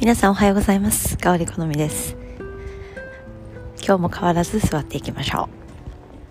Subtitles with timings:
[0.00, 1.18] 皆さんおはようございます。
[1.18, 2.16] 香り好みです。
[3.84, 5.48] 今日も変わらず座っていきましょ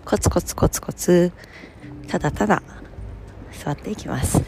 [0.04, 0.06] う。
[0.06, 1.32] コツコツコツコツ。
[2.06, 2.62] ただただ
[3.52, 4.42] 座っていきます。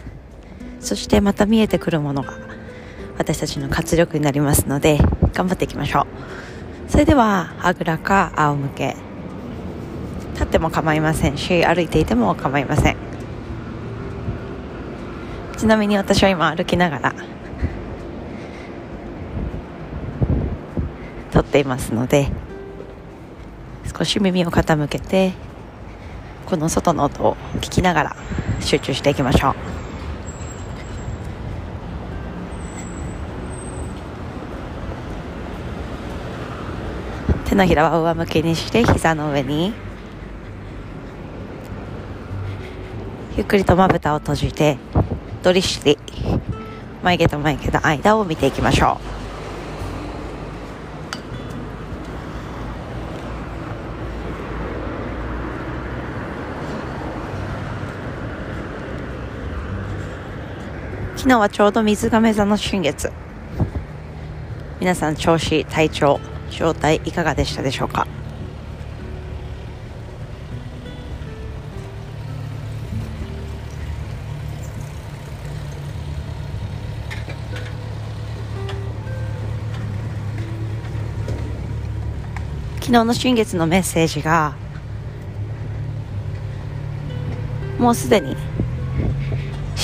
[0.81, 2.33] そしてまた見えてくるものが
[3.19, 4.97] 私たちの活力になりますので
[5.35, 6.07] 頑張っていきましょ
[6.89, 6.91] う。
[6.91, 8.97] それではあぐらか仰向け。
[10.33, 12.97] 立っても構いませんし歩いていても構いません。
[15.59, 17.15] ちなみに私は今歩きながら
[21.41, 22.29] 撮っていますので
[23.97, 25.33] 少し耳を傾けて
[26.45, 28.17] この外の音を聞きながら
[28.61, 29.55] 集中していきましょう。
[37.49, 39.73] 手のひらは上向きにして膝の上に
[43.37, 44.77] ゆっくりとまぶたを閉じて
[45.43, 45.99] ドリッシュリ
[47.03, 49.30] 眉毛と眉毛の間を見ていきましょう。
[61.21, 63.13] 昨日はちょうど水亀座の新月。
[64.81, 66.19] 皆さん調子体調
[66.49, 68.07] 状態いかがでしたでしょうか？
[82.77, 84.55] 昨日の新月のメッセージが
[87.79, 88.35] もうすでに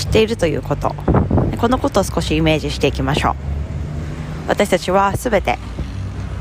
[0.06, 0.94] 知っているということ。
[1.58, 3.34] このことを少しイメージしていきましょう。
[4.48, 5.58] 私たちは全て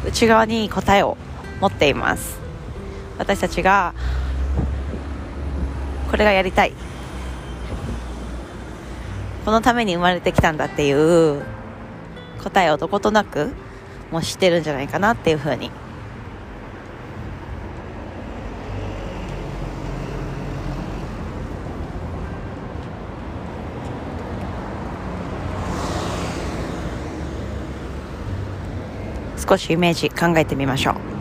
[0.08, 1.18] 内側に答えを
[1.60, 2.38] 持っています。
[3.18, 3.96] 私たちが
[6.12, 6.74] これがやりたい。
[9.46, 11.42] このために生まれてきたんだっていう
[12.44, 13.52] 答えをどことなく
[14.12, 15.72] もう知ってるんじゃないかなっていうふうに
[29.47, 31.15] 少しイメージ考えてみましょう。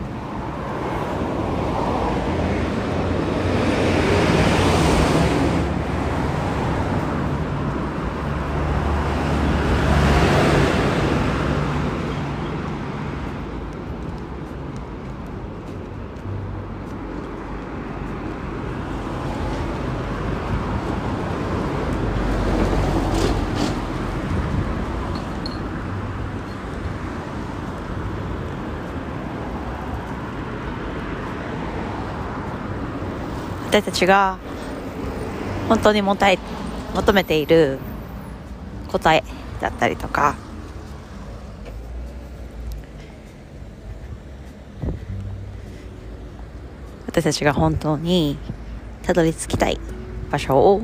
[33.67, 34.37] 私たちが
[35.67, 36.39] 本当にもたい
[36.93, 37.79] 求めている
[38.87, 39.23] 答え
[39.59, 40.35] だったりとか
[47.07, 48.37] 私たちが本当に
[49.03, 49.79] たどり着きたい
[50.31, 50.81] 場所を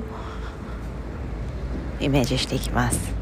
[2.00, 3.21] イメージしていきます。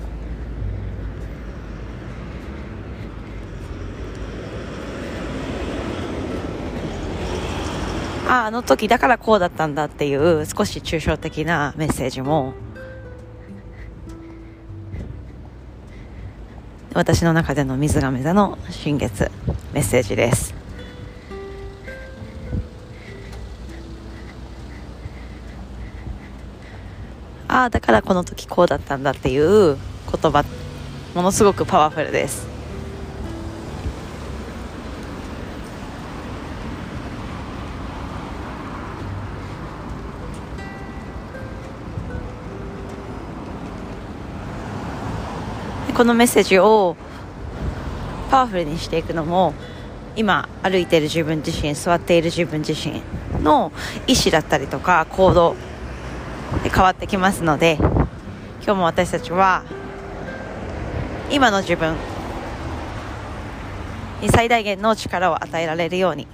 [8.30, 12.54] ああの時だからこうだったんだっていう少し抽象的なメッセージも
[16.94, 19.32] 私の中での水亀座の新月
[19.74, 20.54] メッセージです。
[27.48, 29.76] ああだからこの時こうだったんだっていう
[30.12, 30.46] 言葉
[31.16, 32.59] ものすごくパワフルです。
[46.00, 46.96] このメッセージを
[48.32, 49.54] パワフルにしていくのも
[50.16, 53.02] 今歩いている自分自身座っている自分自身
[53.44, 53.74] の
[54.08, 55.57] 意思だったりとか行動
[56.63, 59.66] で変わってきますので今日も私たちは
[61.31, 61.98] 今の自分
[64.22, 66.28] に最大限の力を与えられるように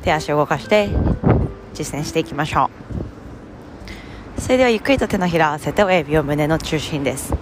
[0.00, 0.88] 手足を動かして
[1.74, 3.01] 実践していきましょう。
[4.42, 7.32] それではゆっくりと手のひら合わせて親指を胸の中心です。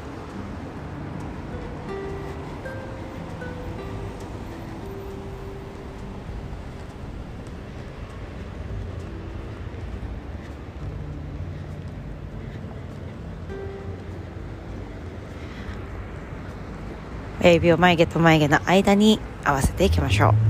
[17.40, 20.49] 親指を眉毛と眉毛の間に合わせていきましょう。